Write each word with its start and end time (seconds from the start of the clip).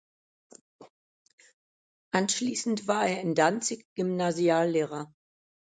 Anschließend 2.09 2.87
war 2.87 3.05
er 3.05 3.21
in 3.21 3.35
Danzig 3.35 3.85
Gymnasiallehrer. 3.93 5.13